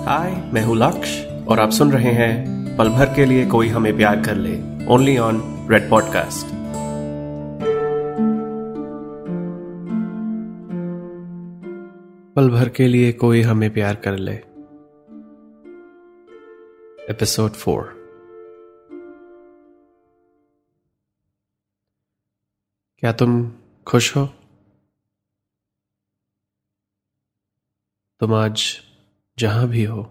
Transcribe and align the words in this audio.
हाय, 0.00 0.50
मैं 0.54 0.62
हूँ 0.62 0.76
लक्ष्य 0.76 1.46
और 1.48 1.60
आप 1.60 1.70
सुन 1.70 1.92
रहे 1.92 2.10
हैं 2.10 2.60
पल 2.76 2.88
भर 2.88 3.14
के 3.14 3.24
लिए 3.24 3.46
कोई 3.46 3.68
हमें 3.68 3.96
प्यार 3.96 4.22
कर 4.22 4.34
ले 4.34 4.86
ओनली 4.86 5.18
ऑन 5.18 5.68
रेड 5.70 5.90
पॉडकास्ट 5.90 6.46
पल 12.34 12.50
भर 12.50 12.68
के 12.68 12.88
लिए 12.88 13.12
कोई 13.12 13.42
हमें 13.42 13.72
प्यार 13.72 13.94
कर 13.94 14.16
ले। 14.16 14.34
एपिसोड 17.10 17.50
फोर 17.50 17.82
क्या 22.98 23.12
तुम 23.12 23.52
खुश 23.86 24.16
हो? 24.16 24.26
तुम 28.20 28.34
आज 28.34 28.80
जहाँ 29.40 29.68
भी 29.68 29.84
हो। 29.84 30.04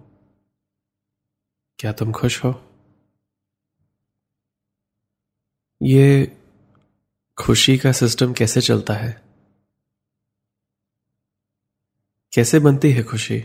क्या 1.80 1.94
तुम 1.94 2.12
खुश 2.12 2.44
हो? 2.44 2.72
ये 5.82 6.38
खुशी 7.38 7.78
का 7.78 7.92
सिस्टम 7.92 8.34
कैसे 8.34 8.62
चलता 8.62 8.94
है? 8.94 9.22
कैसे 12.34 12.60
बनती 12.60 12.92
है 12.92 13.04
खुशी? 13.04 13.40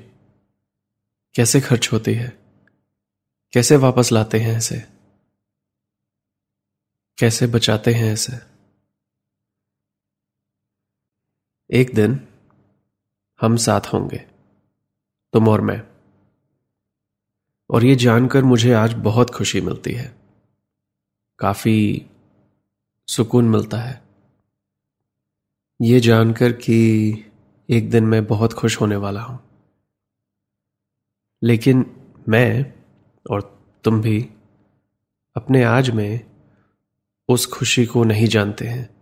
कैसे 1.34 1.60
खर्च 1.60 1.92
होती 1.92 2.14
है? 2.14 2.28
कैसे 3.52 3.76
वापस 3.76 4.12
लाते 4.12 4.40
हैं 4.40 4.58
इसे? 4.58 4.80
कैसे 7.18 7.46
बचाते 7.46 7.94
हैं 7.94 8.12
इसे? 8.12 8.38
एक 11.70 11.94
दिन 11.94 12.28
हम 13.40 13.56
साथ 13.56 13.80
होंगे। 13.80 14.33
तुम 15.34 15.48
और 15.48 15.60
मैं। 15.60 15.82
और 17.70 17.84
ये 17.84 17.94
जानकर 17.94 18.44
मुझे 18.44 18.72
आज 18.72 18.92
बहुत 18.92 19.30
खुशी 19.30 19.60
मिलती 19.60 19.92
है। 19.92 20.16
काफ़ी 21.38 22.06
सुकून 23.08 23.44
मिलता 23.44 23.78
है। 23.78 24.02
ये 25.82 26.00
जानकर 26.00 26.52
कि 26.52 27.10
एक 27.70 27.90
दिन 27.90 28.04
मैं 28.04 28.26
बहुत 28.26 28.52
खुश 28.52 28.80
होने 28.80 28.96
वाला 28.96 29.22
हूँ। 29.22 29.40
लेकिन 31.42 31.96
मैं 32.28 32.74
और 33.30 33.68
तुम 33.84 34.02
भी 34.02 34.30
अपने 35.36 35.64
आज 35.64 35.90
में 35.90 36.30
उस 37.28 37.46
खुशी 37.46 37.86
को 37.86 38.04
नहीं 38.04 38.26
जानते 38.26 38.66
हैं। 38.66 38.96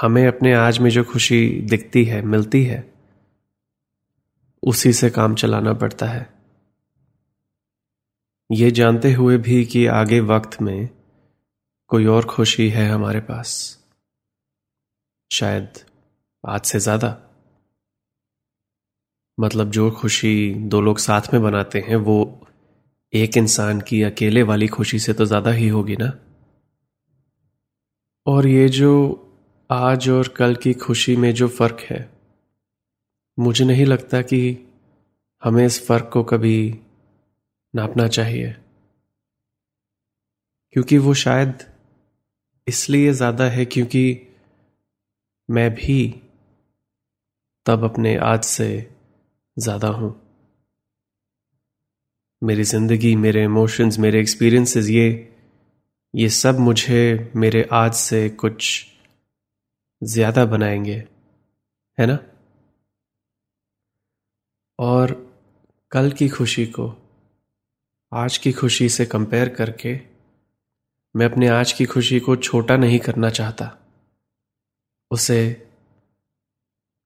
हमें 0.00 0.26
अपने 0.26 0.54
आज 0.54 0.78
में 0.78 0.90
जो 0.90 1.04
खुशी 1.04 1.60
दिखती 1.60 2.04
है, 2.04 2.22
मिलती 2.22 2.64
है 2.64 2.93
उसी 4.64 4.92
से 4.92 5.10
काम 5.10 5.34
चलाना 5.34 5.72
पड़ता 5.72 6.06
है। 6.06 6.28
ये 8.50 8.70
जानते 8.70 9.12
हुए 9.12 9.38
भी 9.38 9.64
कि 9.64 9.86
आगे 9.86 10.20
वक्त 10.20 10.60
में 10.62 10.88
कोई 11.88 12.06
और 12.06 12.24
खुशी 12.24 12.68
है 12.68 12.88
हमारे 12.90 13.20
पास। 13.20 13.78
शायद 15.30 15.78
आज 16.44 16.60
से 16.60 16.78
ज़्यादा। 16.78 17.16
मतलब 19.38 19.70
जो 19.70 19.90
खुशी 19.90 20.54
दो 20.54 20.80
लोग 20.80 20.98
साथ 20.98 21.32
में 21.34 21.42
बनाते 21.42 21.80
हैं, 21.80 21.96
वो 21.96 22.46
एक 23.12 23.36
इंसान 23.36 23.80
की 23.80 24.02
अकेले 24.02 24.42
वाली 24.42 24.68
खुशी 24.68 24.98
से 24.98 25.12
तो 25.12 25.24
ज़्यादा 25.24 25.50
ही 25.50 25.68
होगी 25.68 25.96
ना? 25.96 26.12
और 28.26 28.46
ये 28.46 28.68
जो 28.68 28.92
आज 29.70 30.08
और 30.08 30.28
कल 30.28 30.54
की 30.54 30.72
खुशी 30.74 31.16
में 31.16 31.34
जो 31.34 31.48
फ़र्क 31.48 31.80
है 31.80 32.13
मुझे 33.38 33.64
नहीं 33.64 33.86
लगता 33.86 34.22
कि 34.22 34.40
हमें 35.42 35.64
इस 35.66 35.86
फ़र्क 35.86 36.10
को 36.12 36.22
कभी 36.22 36.80
नापना 37.74 38.08
चाहिए। 38.08 38.54
क्योंकि 40.72 40.98
वो 40.98 41.14
शायद 41.14 41.64
इसलिए 42.66 43.12
ज़्यादा 43.12 43.44
है 43.44 43.64
क्योंकि 43.64 44.04
मैं 45.48 45.70
भी 45.74 46.22
तब 47.66 47.84
अपने 47.84 48.16
आज 48.16 48.44
से 48.44 48.68
ज़्यादा 49.56 49.88
हूँ। 49.88 50.14
मेरी 52.42 52.62
ज़िंदगी, 52.62 53.14
मेरे 53.16 53.44
इमोशंस 53.44 53.98
मेरे 53.98 54.20
एक्सपीरियंसेस 54.20 54.88
ये 54.88 55.30
ये 56.14 56.28
सब 56.28 56.58
मुझे 56.58 57.32
मेरे 57.36 57.68
आज 57.72 57.94
से 57.94 58.28
कुछ 58.28 58.86
ज़्यादा 60.02 60.44
बनाएँगे। 60.44 60.96
है 61.98 62.06
ना? 62.06 62.18
और 64.78 65.34
कल 65.90 66.12
की 66.12 66.28
खुशी 66.28 66.66
को 66.66 66.96
आज 68.12 68.38
की 68.38 68.52
खुशी 68.52 68.88
से 68.88 69.06
कंपेयर 69.06 69.48
करके 69.48 70.00
मैं 71.16 71.26
अपने 71.26 71.48
आज 71.48 71.72
की 71.72 71.84
खुशी 71.84 72.20
को 72.20 72.36
छोटा 72.36 72.76
नहीं 72.76 72.98
करना 72.98 73.30
चाहता। 73.30 73.78
उसे 75.10 75.68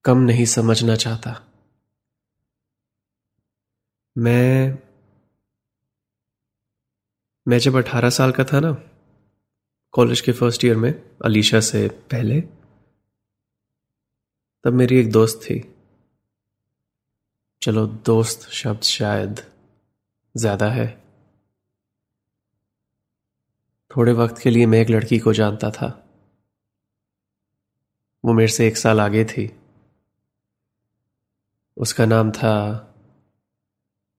कम 0.05 0.19
नहीं 0.19 0.45
समझना 0.45 0.97
चाहता। 0.97 1.45
मैं 4.19 4.79
मैं 7.49 7.59
जब 7.59 7.77
अठारह 7.77 8.11
साल 8.11 8.33
का 8.33 8.45
था 8.45 8.61
ना 8.61 8.73
कॉलेज 9.93 10.21
के 10.21 10.33
फ़र्स्ट 10.33 10.65
ईयर 10.65 10.77
में, 10.77 11.17
अलीशा 11.25 11.61
से 11.61 11.89
पहले, 11.89 12.41
तब 14.65 14.73
मेरी 14.73 14.99
एक 14.99 15.11
दोस्त 15.11 15.41
थी। 15.45 15.75
चलो 17.63 17.87
दोस्त 17.87 18.49
शब्द 18.51 18.83
शायद 18.83 19.41
ज़्यादा 20.35 20.69
है। 20.71 20.87
थोड़े 23.91 24.13
वक्त 24.13 24.39
के 24.39 24.51
लिए 24.51 24.67
मैं 24.67 24.81
एक 24.81 24.91
लड़की 24.91 25.19
को 25.19 25.33
जानता 25.33 25.71
था। 25.71 25.87
वो 28.25 28.33
मेरे 28.33 28.49
से 28.49 28.67
एक 28.67 28.77
साल 28.77 29.01
आगे 29.01 29.25
थी। 29.25 29.51
उसका 31.77 32.07
नाम 32.07 32.31
था 32.31 32.55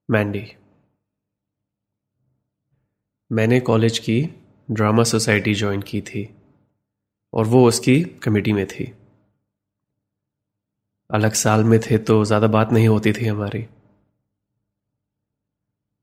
मैंडी। 0.09 0.45
मैंने 3.31 3.59
कॉलेज 3.59 3.99
की 3.99 4.21
ड्रामा 4.71 5.03
सोसाइटी 5.03 5.53
ज्वाइन 5.53 5.81
की 5.81 6.01
थी 6.01 6.29
और 7.33 7.45
वो 7.45 7.67
उसकी 7.67 8.01
कमेटी 8.23 8.53
में 8.53 8.65
थी। 8.67 8.93
अलग 11.09 11.33
साल 11.33 11.63
में 11.63 11.79
थे 11.81 11.97
तो 11.97 12.23
ज़्यादा 12.25 12.47
बात 12.47 12.71
नहीं 12.71 12.87
होती 12.87 13.11
थी 13.13 13.25
हमारी। 13.25 13.65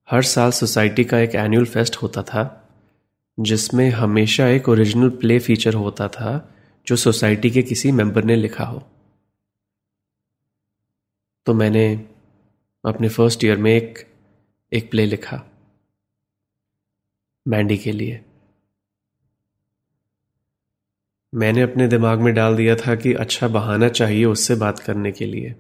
हर 0.08 0.22
साल 0.24 0.50
सोसाइटी 0.50 1.04
का 1.04 1.18
एक 1.18 1.34
एनुअल 1.34 1.64
फेस्ट 1.64 1.96
होता 1.96 2.22
था, 2.22 2.42
जिसमें 3.38 3.88
हमेशा 3.90 4.46
एक 4.48 4.68
ओरिजिनल 4.68 5.08
प्ले 5.16 5.38
फीचर 5.38 5.74
होता 5.74 6.08
था, 6.08 6.52
जो 6.86 6.96
सोसाइटी 6.96 7.50
के 7.50 7.62
किसी 7.62 7.92
मेंबर 7.92 8.24
ने 8.24 8.36
लिखा 8.36 8.64
हो। 8.64 8.82
तो 11.46 11.54
मैंने 11.54 11.86
अपने 12.84 13.08
फ़र्स्ट 13.08 13.44
ईयर 13.44 13.58
में 13.58 13.72
एक 13.72 13.98
एक 14.72 14.90
प्ले 14.90 15.06
लिखा 15.06 15.42
मैंडी 17.46 17.76
के 17.78 17.92
लिए। 17.92 18.20
मैंने 21.36 21.62
अपने 21.62 21.88
दिमाग 21.88 22.18
में 22.18 22.34
डाल 22.34 22.56
दिया 22.56 22.76
था 22.76 22.94
कि 22.94 23.12
अच्छा 23.12 23.48
बहाना 23.48 23.88
चाहिए 23.88 24.24
उससे 24.24 24.54
बात 24.54 24.78
करने 24.78 25.12
के 25.12 25.26
लिए। 25.26 25.50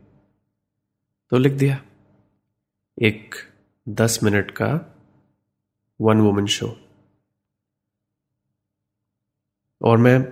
तो 1.30 1.38
लिख 1.38 1.52
दिया। 1.52 1.84
एक 3.02 3.34
दस 3.88 4.20
मिनट 4.22 4.50
का 4.50 4.96
वन 6.00 6.20
वुमेन 6.20 6.46
शो। 6.46 6.80
और 9.82 9.98
मैं 9.98 10.22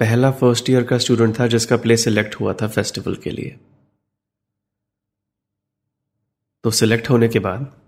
पहला 0.00 0.30
फ़र्स्ट 0.30 0.70
ईयर 0.70 0.84
का 0.84 0.98
स्टूडेंट 0.98 1.40
था 1.40 1.46
जिसका 1.46 1.76
प्ले 1.76 1.96
सिलेक्ट 1.96 2.34
हुआ 2.34 2.52
था 2.52 2.68
फेस्टिवल 2.68 3.16
के 3.16 3.30
लिए। 3.30 3.60
तो 6.64 6.70
सिलेक्ट 6.70 7.10
होने 7.10 7.28
के 7.28 7.38
बाद 7.38 7.80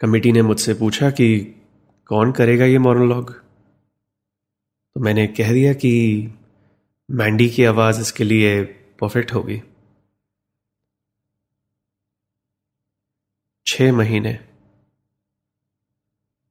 कमेटी 0.00 0.32
ने 0.32 0.42
मुझसे 0.42 0.74
पूछा 0.74 1.10
कि 1.10 1.40
कौन 2.06 2.32
करेगा 2.32 2.64
ये 2.64 2.78
मोनोलॉग 2.78 3.43
तो 4.94 5.00
मैंने 5.00 5.26
कह 5.26 5.52
दिया 5.52 5.72
कि 5.72 5.92
मैंडी 7.10 7.50
की 7.50 7.64
आवाज़ 7.64 8.00
इसके 8.00 8.24
लिए 8.24 8.64
परफेक्ट 8.64 9.34
होगी। 9.34 9.62
छ 13.66 13.82
महीने। 13.82 14.48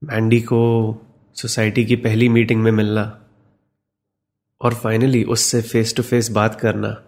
मैंडी 0.04 0.42
को 0.42 0.96
सोसाइटी 1.36 1.86
की 1.86 1.96
पहली 1.96 2.30
मीटिंग 2.30 2.64
में 2.64 2.72
मिलना 2.72 3.26
और 4.62 4.76
फाइनली 4.76 5.24
उससे 5.24 5.62
फेस 5.62 5.96
टू 5.96 6.04
फेस 6.04 6.30
बात 6.30 6.60
करना। 6.60 7.04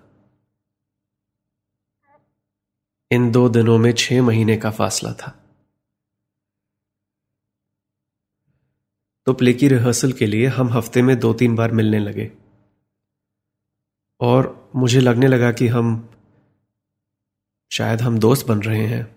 इन 3.11 3.31
दो 3.31 3.49
दिनों 3.49 3.77
में 3.77 3.93
छह 3.93 4.21
महीने 4.21 4.57
का 4.57 4.71
फासला 4.71 5.13
था। 5.13 5.44
तो 9.27 9.33
प्ले 9.33 9.53
की 9.53 9.67
रिहर्सल 9.67 10.11
के 10.11 10.25
लिए 10.25 10.47
हम 10.47 10.69
हफ़्ते 10.69 11.01
में 11.01 11.19
दो 11.19 11.33
तीन 11.33 11.55
बार 11.55 11.71
मिलने 11.71 11.99
लगे। 11.99 12.31
और 14.21 14.71
मुझे 14.75 14.99
लगने 14.99 15.27
लगा 15.27 15.51
कि 15.51 15.67
हम, 15.67 16.09
शायद 17.71 18.01
हम 18.01 18.19
दोस्त 18.19 18.47
बन 18.47 18.61
रहे 18.61 18.85
हैं। 18.85 19.15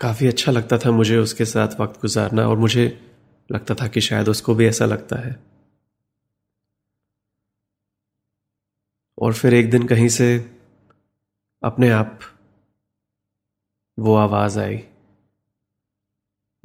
काफ़ी 0.00 0.26
अच्छा 0.26 0.52
लगता 0.52 0.78
था 0.78 0.90
मुझे 0.90 1.16
उसके 1.16 1.44
साथ 1.44 1.80
वक्त 1.80 2.00
गुजारना 2.00 2.48
और 2.48 2.56
मुझे 2.56 3.12
लगता 3.52 3.74
था 3.74 3.88
कि 3.88 4.00
शायद 4.00 4.28
उसको 4.28 4.54
भी 4.54 4.66
ऐसा 4.66 4.84
लगता 4.84 5.16
है। 5.16 5.42
और 9.18 9.32
फिर 9.32 9.54
एक 9.54 9.70
दिन 9.70 9.86
कहीं 9.86 10.08
से 10.08 10.50
अपने 11.62 11.90
आप 11.90 12.20
वो 13.98 14.14
आवाज़ 14.14 14.60
आई। 14.60 14.84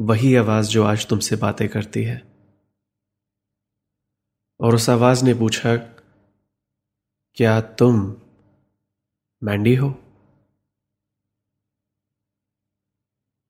वही 0.02 0.36
आवाज़ 0.36 0.70
जो 0.70 0.84
आज 0.84 1.06
तुमसे 1.08 1.36
बातें 1.36 1.70
करती 1.70 2.04
है। 2.04 2.16
और 4.60 4.76
उस 4.76 4.90
आवाज़ 4.90 5.24
ने 5.26 5.34
पूछा, 5.34 5.76
क्या 7.38 7.62
तुम 7.62 8.00
मैंडी 9.42 9.76
हो? 9.76 9.90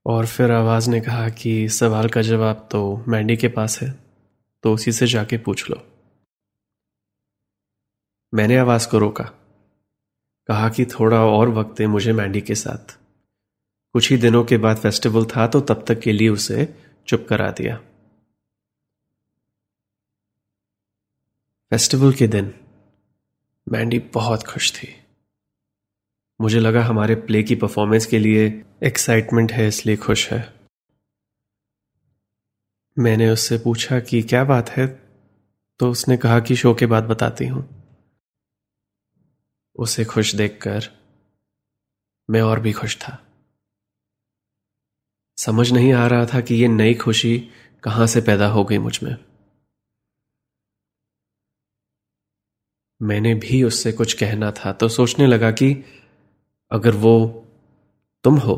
और 0.05 0.25
फिर 0.25 0.51
आवाज़ 0.51 0.89
ने 0.89 1.01
कहा 1.01 1.29
कि 1.29 1.69
सवाल 1.69 2.09
का 2.09 2.21
जवाब 2.21 2.67
तो 2.71 2.81
मैंडी 3.07 3.37
के 3.37 3.47
पास 3.47 3.81
है 3.81 3.91
तो 4.63 4.73
उसी 4.73 4.91
से 4.91 5.07
जाके 5.07 5.37
पूछ 5.37 5.69
लो। 5.69 5.77
मैंने 8.33 8.57
आवाज़ 8.57 8.89
को 8.89 8.97
रोका, 8.97 9.23
कहा 10.49 10.69
कि 10.69 10.85
थोड़ा 10.85 11.25
और 11.25 11.49
वक्त 11.49 11.79
है 11.79 11.87
मुझे 11.87 12.13
मैंडी 12.13 12.41
के 12.41 12.55
साथ। 12.55 13.00
कुछ 13.95 14.09
ही 14.11 14.17
दिनों 14.17 14.43
के 14.45 14.57
बाद 14.57 14.77
फेस्टिवल 14.77 15.25
था 15.25 15.47
तो 15.47 15.61
तब 15.61 15.83
तक 15.87 15.99
के 15.99 16.11
लिए 16.11 16.29
उसे 16.29 16.65
चुप 17.07 17.25
करा 17.29 17.49
दिया। 17.51 17.75
फेस्टिवल 21.71 22.13
के 22.13 22.27
दिन 22.27 22.53
मैंडी 23.67 23.99
बहुत 24.13 24.43
खुश 24.43 24.71
थी। 24.73 24.87
मुझे 26.39 26.59
लगा 26.59 26.83
हमारे 26.83 27.15
प्ले 27.17 27.43
की 27.43 27.55
परफॉर्मेंस 27.55 28.05
के 28.05 28.19
लिए 28.19 28.47
एक्साइटमेंट 28.83 29.51
है, 29.51 29.67
इसलिए 29.67 29.97
खुश 29.97 30.29
है। 30.31 30.41
मैंने 32.97 33.29
उससे 33.29 33.57
पूछा 33.57 33.99
कि 33.99 34.21
क्या 34.21 34.43
बात 34.43 34.69
है 34.69 34.87
तो 35.79 35.89
उसने 35.91 36.17
कहा 36.17 36.39
कि 36.39 36.55
शो 36.55 36.73
के 36.73 36.85
बाद 36.85 37.03
बताती 37.03 37.47
हूँ। 37.47 37.63
उसे 39.75 40.05
खुश 40.05 40.33
देखकर 40.35 40.89
मैं 42.29 42.41
और 42.41 42.59
भी 42.59 42.71
खुश 42.71 42.97
था। 42.97 43.17
समझ 45.41 45.71
नहीं 45.71 45.93
आ 45.93 46.07
रहा 46.07 46.25
था 46.25 46.41
कि 46.41 46.55
यह 46.55 46.69
नई 46.69 46.93
खुशी 46.93 47.49
कहाँ 47.83 48.07
से 48.07 48.21
पैदा 48.21 48.47
हो 48.47 48.63
गई 48.63 48.77
मुझमें। 48.77 49.15
मैंने 53.01 53.35
भी 53.35 53.63
उससे 53.63 53.91
कुछ 53.91 54.13
कहना 54.13 54.51
था 54.51 54.73
तो 54.73 54.89
सोचने 54.89 55.27
लगा 55.27 55.51
कि 55.51 55.85
अगर 56.71 56.91
वो 56.91 57.45
तुम 58.23 58.37
हो 58.37 58.55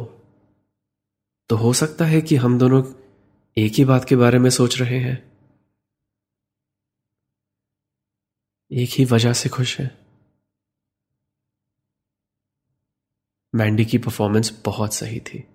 तो 1.49 1.55
हो 1.55 1.73
सकता 1.73 2.05
है 2.05 2.21
कि 2.21 2.35
हम 2.35 2.59
दोनों 2.59 2.83
एक 3.57 3.73
ही 3.73 3.85
बात 3.85 4.05
के 4.05 4.15
बारे 4.15 4.39
में 4.39 4.49
सोच 4.49 4.81
रहे 4.81 4.99
हैं। 4.99 5.31
एक 8.71 8.89
ही 8.89 9.05
वजह 9.05 9.33
से 9.33 9.49
खुश 9.49 9.79
है। 9.79 9.97
मैंडी 13.55 13.85
की 13.85 13.97
परफॉर्मेंस 13.97 14.61
बहुत 14.65 14.93
सही 14.93 15.19
थी। 15.19 15.52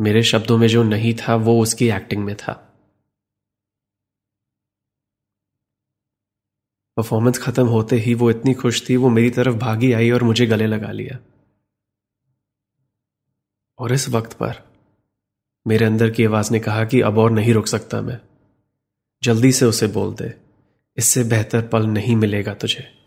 मेरे 0.00 0.22
शब्दों 0.22 0.58
में 0.58 0.68
जो 0.68 0.82
नहीं 0.82 1.14
था, 1.14 1.34
वो 1.34 1.62
उसकी 1.62 1.88
एक्टिंग 1.88 2.24
में 2.24 2.36
था। 2.36 2.52
परफॉर्मेंस 6.96 7.38
खत्म 7.38 7.66
होते 7.66 7.96
ही 7.96 8.14
वो 8.14 8.30
इतनी 8.30 8.54
खुश 8.54 8.88
थी, 8.88 8.96
वो 8.96 9.08
मेरी 9.08 9.30
तरफ़ 9.30 9.54
भागी 9.54 9.92
आई 9.92 10.10
और 10.10 10.22
मुझे 10.22 10.46
गले 10.46 10.66
लगा 10.66 10.90
लिया। 10.90 11.18
और 13.78 13.92
इस 13.92 14.08
वक्त 14.08 14.32
पर 14.32 14.74
मेरे 15.66 15.84
अंदर 15.84 16.10
की 16.10 16.24
आवाज़ 16.24 16.52
ने 16.52 16.60
कहा 16.60 16.84
कि 16.84 17.00
अब 17.00 17.18
और 17.18 17.30
नहीं 17.30 17.54
रुक 17.54 17.66
सकता 17.66 18.00
मैं। 18.00 18.20
जल्दी 19.22 19.52
से 19.52 19.64
उसे 19.64 19.86
बोल 19.86 20.14
दे, 20.14 20.40
इससे 20.96 21.24
बेहतर 21.24 21.68
पल 21.68 21.86
नहीं 21.86 22.16
मिलेगा 22.16 22.54
तुझे। 22.54 23.04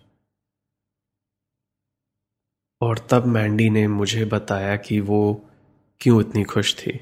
और 2.81 3.07
तब 3.12 3.25
मैंडी 3.25 3.69
ने 3.69 3.88
मुझे 3.88 4.25
बताया 4.25 4.78
कि 4.78 5.00
वो 5.00 5.50
क्यों 6.01 6.21
इतनी 6.21 6.44
खुश 6.44 6.75
थी? 6.75 6.99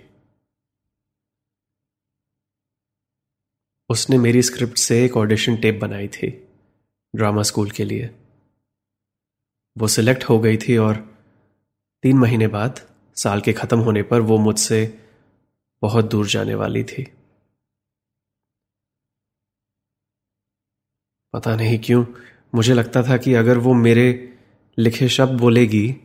उसने 3.89 4.18
मेरी 4.18 4.42
स्क्रिप्ट 4.42 4.77
से 4.77 5.06
एक 5.06 5.18
ऑडिशन 5.18 5.57
टेप 5.57 5.80
बनाई 5.81 6.07
थी, 6.07 6.27
ड्रामा 7.15 7.42
स्कूल 7.44 7.71
के 7.71 7.86
लिए। 7.86 8.15
वो 9.77 9.88
सिलेक्ट 9.88 10.24
हो 10.24 10.39
गई 10.39 10.57
थी 10.57 10.77
और 10.77 10.95
तीन 12.03 12.18
महीने 12.18 12.47
बाद, 12.47 12.89
साल 13.15 13.42
के 13.42 13.53
खत्म 13.53 13.80
होने 13.80 14.03
पर 14.03 14.21
वो 14.21 14.38
मुझसे 14.38 15.07
बहुत 15.81 16.06
दूर 16.06 16.27
जाने 16.27 16.56
वाली 16.56 16.83
थी। 16.83 17.03
पता 21.33 21.56
नहीं 21.56 21.80
क्यों, 21.80 22.06
मुझे 22.56 22.74
लगता 22.74 23.03
था 23.03 23.18
कि 23.18 23.33
अगर 23.33 23.57
वो 23.57 23.74
मेरे 23.74 24.38
लिखे 24.77 25.09
शब्द 25.09 25.39
बोलेगी 25.39 25.95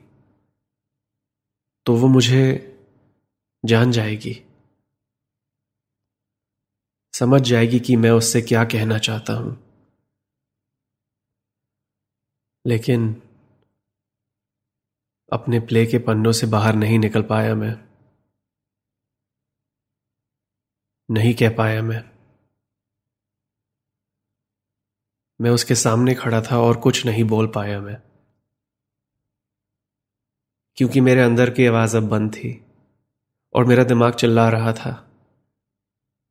तो 1.87 1.97
वो 1.97 2.09
मुझे 2.09 2.70
जान 3.65 3.93
जाएगी। 3.93 4.47
समझ 7.15 7.41
जाएगी 7.41 7.81
कि 7.81 7.97
मैं 7.97 8.11
उससे 8.11 8.43
क्या 8.43 8.65
कहना 8.65 8.99
चाहता 8.99 9.33
हूँ। 9.33 9.71
लेकिन 12.67 13.23
अपने 15.33 15.61
प्ले 15.61 15.87
के 15.87 15.99
पन्नों 15.99 16.33
से 16.33 16.47
बाहर 16.47 16.75
नहीं 16.75 16.99
निकल 16.99 17.23
पाया 17.23 17.55
मैं। 17.55 17.91
नहीं 21.11 21.35
कह 21.35 21.57
पाया 21.57 21.83
मैं। 21.83 22.11
मैं 25.41 25.51
उसके 25.51 25.75
सामने 25.75 26.15
खड़ा 26.15 26.43
था 26.43 26.59
और 26.59 26.81
कुछ 26.81 27.07
नहीं 27.07 27.25
बोल 27.25 27.47
पाया 27.47 27.81
मैं। 27.81 28.03
क्योंकि 30.77 31.01
मेरे 31.01 31.21
अंदर 31.21 31.51
की 31.51 31.67
आवाज़ 31.67 31.97
अब 31.97 32.03
बंद 32.03 32.33
थी। 32.33 32.70
और 33.55 33.65
मेरा 33.65 33.85
दिमाग 33.85 34.15
चिल्ला 34.15 34.49
रहा 34.49 34.73
था। 34.73 34.93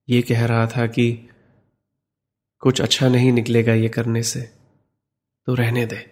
ये 0.07 0.21
कह 0.21 0.45
रहा 0.45 0.67
था 0.67 0.85
कि 0.87 1.11
कुछ 2.63 2.81
अच्छा 2.81 3.07
नहीं 3.09 3.31
निकलेगा 3.31 3.73
ये 3.73 3.89
करने 3.89 4.23
से 4.23 4.41
तो 5.47 5.53
रहने 5.53 5.85
दे। 5.85 6.05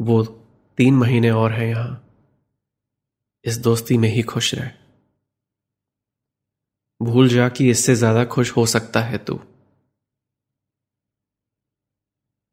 वो 0.00 0.22
तीन 0.78 0.94
महीने 0.94 1.30
और 1.30 1.52
है 1.52 1.68
यहाँ। 1.68 1.98
इस 3.44 3.58
दोस्ती 3.58 3.98
में 3.98 4.08
ही 4.08 4.22
खुश 4.22 4.54
रह। 4.54 4.70
भूल 7.00 7.28
जा 7.28 7.48
कि 7.48 7.68
इससे 7.70 7.94
ज़्यादा 7.94 8.24
खुश 8.24 8.50
हो 8.56 8.66
सकता 8.66 9.00
है 9.00 9.18
तू। 9.18 9.40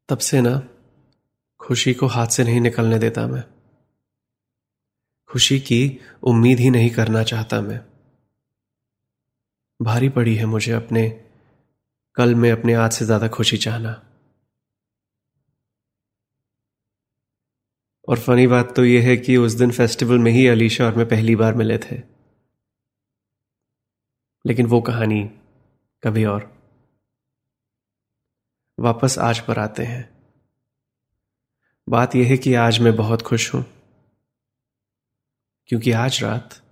तब 0.08 0.18
से 0.18 0.40
ना, 0.40 0.56
खुशी 1.60 1.94
को 1.94 2.06
हाथ 2.06 2.26
से 2.26 2.44
नहीं 2.44 2.60
निकलने 2.60 2.98
देता 2.98 3.26
मैं। 3.26 3.42
खुशी 5.30 5.60
की 5.60 6.00
उम्मीद 6.22 6.58
ही 6.58 6.70
नहीं 6.70 6.90
करना 6.90 7.22
चाहता 7.22 7.60
मैं। 7.60 7.80
भारी 9.82 10.08
पड़ी 10.08 10.34
है 10.36 10.44
मुझे 10.44 10.72
अपने, 10.72 11.08
कल 12.14 12.34
में 12.34 12.52
अपने 12.52 12.74
आज 12.74 12.92
से 12.92 13.04
ज़्यादा 13.04 13.28
खुशी 13.28 13.56
चाहना। 13.56 14.02
और 18.08 18.18
फनी 18.18 18.46
बात 18.46 18.76
तो 18.76 18.84
यह 18.84 19.04
है 19.04 19.16
कि 19.16 19.36
उस 19.36 19.52
दिन 19.52 19.70
फेस्टिवल 19.70 20.18
में 20.18 20.32
ही 20.32 20.46
अलीशा 20.46 20.86
और 20.86 20.94
मैं 20.94 21.08
पहली 21.08 21.36
बार 21.36 21.54
मिले 21.54 21.78
थे। 21.78 21.96
लेकिन 24.46 24.66
वो 24.66 24.80
कहानी 24.80 25.30
कभी 26.02 26.24
और। 26.24 26.60
वापस 28.78 29.18
आज 29.18 29.40
पर 29.40 29.58
आते 29.58 29.82
हैं। 29.82 30.08
बात 31.88 32.16
यह 32.16 32.28
है 32.28 32.36
कि 32.36 32.54
आज 32.54 32.78
मैं 32.78 32.96
बहुत 32.96 33.22
खुश 33.22 33.54
हूँ। 33.54 33.79
क्योंकि 35.70 35.92
आज 35.92 36.22
रात 36.22 36.62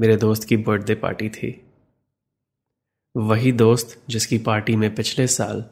मेरे 0.00 0.16
दोस्त 0.16 0.44
की 0.44 0.56
बर्थडे 0.56 0.94
पार्टी 0.94 1.28
थी। 1.28 1.72
वही 3.16 3.52
दोस्त 3.52 4.02
जिसकी 4.08 4.38
पार्टी 4.38 4.76
में 4.76 4.94
पिछले 4.94 5.26
साल 5.26 5.64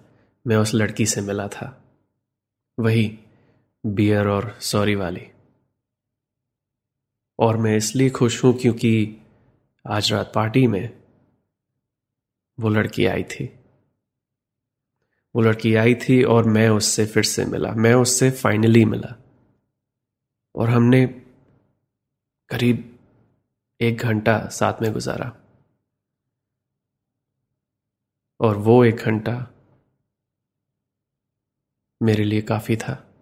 मैं 0.47 0.57
उस 0.57 0.75
लड़की 0.75 1.07
से 1.07 1.21
मिला 1.21 1.49
था। 1.49 1.85
वही 2.81 3.19
बियर 3.87 4.29
और 4.29 4.59
सॉरी 4.61 4.95
वाली। 4.95 5.29
और 7.39 7.57
मैं 7.57 7.77
इसलिए 7.77 8.11
खुश 8.11 8.45
हूँ 8.45 8.59
क्योंकि 8.59 9.17
आज 9.87 10.13
रात 10.13 10.33
पार्टी 10.35 10.67
में 10.67 11.03
वो 12.61 12.69
लड़की 12.69 13.07
आई 13.07 13.23
थी। 13.23 13.59
वो 15.35 15.43
लड़की 15.43 15.75
आई 15.75 15.95
थी 15.95 16.23
और 16.23 16.45
मैं 16.45 16.69
उससे 16.69 17.07
फिर 17.07 17.23
से 17.23 17.45
मिला। 17.45 17.73
मैं 17.73 17.95
उससे 17.95 18.31
फाइनली 18.31 18.85
मिला। 18.85 19.23
और 20.55 20.69
हमने 20.69 21.25
करीब 22.51 22.99
एक 23.81 23.99
घंटा 23.99 24.49
साथ 24.49 24.83
में 24.83 24.93
गुजारा। 24.93 25.37
और 28.41 28.57
वो 28.57 28.85
एक 28.85 28.97
घंटा 28.97 29.51
मेरे 32.03 32.25
लिए 32.25 32.43
काफ़ी 32.43 32.77
था। 32.77 33.15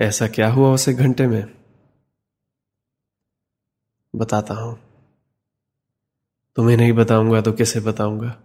ऐसा 0.00 0.28
क्या 0.28 0.52
हुआ 0.52 0.74
उस 0.74 0.88
एक 0.88 0.96
घंटे 0.96 1.26
में? 1.26 1.64
बताता 4.16 4.54
हूँ। 4.54 4.78
तुम्हें 6.56 6.76
नहीं 6.76 6.92
बताऊँगा 6.92 7.40
तो 7.40 7.52
किसे 7.52 7.80
बताऊँगा? 7.80 8.42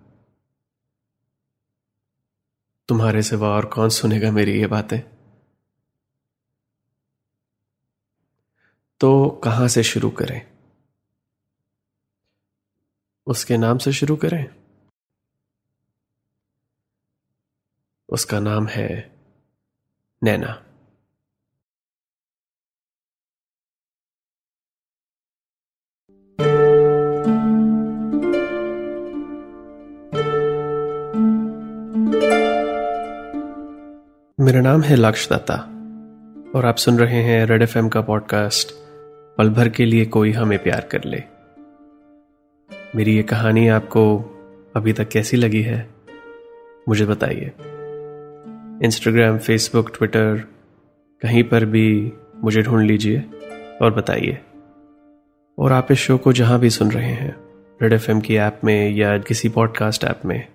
तुम्हारे 2.88 3.22
सिवा 3.22 3.50
और 3.50 3.65
कौन 3.65 3.89
सुनेगा 3.89 4.32
मेरी 4.32 4.60
ये 4.60 4.68
बातें? 4.68 5.14
तो 9.05 9.29
कहाँ 9.29 9.67
से 9.67 9.83
शुरू 9.83 10.09
करें? 10.09 10.51
उसके 13.27 13.57
नाम 13.57 13.77
से 13.77 13.91
शुरू 13.91 14.15
करें? 14.15 14.55
उसका 18.09 18.39
नाम 18.39 18.67
है 18.67 19.15
नैना। 20.24 20.62
मेरा 34.39 34.62
नाम 34.62 34.81
है 34.81 34.95
लक्ष 34.95 35.29
दत्ता 35.29 35.55
और 36.55 36.65
आप 36.65 36.75
सुन 36.75 37.00
रहे 37.00 37.24
हैं 37.24 37.45
रेड 37.45 37.62
एफएम 37.62 37.89
का 37.89 38.01
पॉडकास्ट 38.01 38.85
पल 39.38 39.50
भर 39.50 39.70
के 39.70 39.86
लिए 39.86 40.06
कोई 40.06 40.32
हमें 40.32 40.63
प्यार 40.63 40.88
कर 40.92 41.04
ले। 41.06 41.24
मेरी 42.96 43.15
ये 43.15 43.24
कहानी 43.24 43.68
आपको 43.68 44.18
अभी 44.75 44.94
तक 44.94 45.08
कैसी 45.08 45.38
लगी 45.38 45.62
है, 45.62 45.89
मुझे 46.89 47.06
बताइए। 47.06 47.51
इंस्टाग्राम 48.86 49.38
फेसबुक 49.38 49.89
ट्विटर 49.98 50.44
कहीं 51.22 51.44
पर 51.44 51.65
भी 51.65 52.13
मुझे 52.44 52.62
ढूंढ 52.62 52.88
लीजिए 52.88 53.24
और 53.82 53.94
बताइए। 53.94 54.39
और 55.60 55.72
आप 55.72 55.92
इस 55.92 55.98
शो 55.98 56.18
को 56.18 56.34
जहाँ 56.34 56.60
भी 56.60 56.70
सुन 56.70 56.92
रहे 56.92 57.13
हैं 57.13 57.36
रेड 57.82 57.94
एफएम 57.94 58.22
की 58.22 58.36
ऐप 58.36 58.60
में 58.63 58.92
या 58.92 59.18
किसी 59.18 59.50
पॉडकास्ट 59.50 60.04
ऐप 60.04 60.22
में 60.25 60.48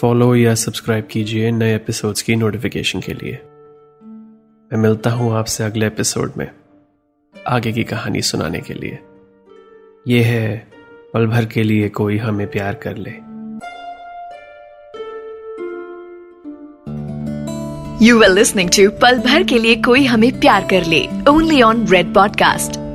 फॉलो 0.00 0.34
या 0.34 0.54
सब्सक्राइब 0.54 1.06
कीजिए 1.10 1.50
नए 1.50 1.74
एपिसोड्स 1.74 2.22
की 2.22 2.36
नोटिफिकेशन 2.36 3.00
के 3.00 3.14
लिए। 3.14 3.38
मैं 4.72 4.76
मिलता 4.76 5.10
हूँ 5.10 5.32
आपसे 5.32 5.64
अगले 5.64 5.86
एपिसोड 5.86 6.32
में। 6.36 6.50
आगे 7.48 7.72
की 7.72 7.84
कहानी 7.84 8.22
सुनाने 8.22 8.60
के 8.60 8.74
लिए। 8.74 8.98
यह 10.08 10.26
है, 10.26 10.68
पल 11.14 11.26
भर 11.26 11.44
के 11.44 11.62
लिए 11.62 11.88
कोई 11.88 12.18
हमें 12.18 12.50
प्यार 12.50 12.74
कर 12.74 12.96
ले। 12.96 13.10
यू 18.06 18.22
आर 18.22 18.30
लिस्निंग 18.30 18.70
टू 18.70 18.90
पल 18.90 19.18
भर 19.18 19.42
के 19.42 19.58
लिए 19.58 19.76
कोई 19.76 20.04
हमें 20.04 20.40
प्यार 20.40 20.66
कर 20.70 20.84
ले 20.84 21.08
ओनली 21.28 21.62
ऑन 21.62 21.86
रेड 21.86 22.14
पॉडकास्ट 22.14 22.85